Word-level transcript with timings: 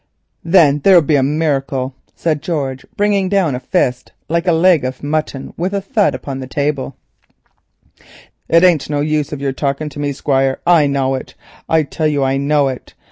'""Thin 0.51 0.79
there'll 0.79 1.03
be 1.03 1.15
a 1.15 1.21
miricle," 1.21 1.93
said 2.15 2.41
George, 2.41 2.87
bringing 2.97 3.29
down 3.29 3.53
a 3.53 3.59
fist 3.59 4.13
like 4.29 4.47
a 4.47 4.51
leg 4.51 4.83
of 4.83 5.03
mutton 5.03 5.53
with 5.57 5.75
a 5.75 5.79
thud 5.79 6.15
upon 6.15 6.39
the 6.39 6.47
table, 6.47 6.95
"it 8.49 8.63
ain't 8.63 8.89
no 8.89 9.01
use 9.01 9.31
of 9.31 9.41
your 9.41 9.53
talking 9.53 9.89
to 9.89 9.99
me, 9.99 10.11
Squire. 10.11 10.59
I 10.65 10.87
knaw 10.87 11.13
it, 11.13 11.35
I 11.69 11.83
tell 11.83 12.07
you 12.07 12.23
I 12.23 12.37
knaw 12.37 12.69
it. 12.69 12.95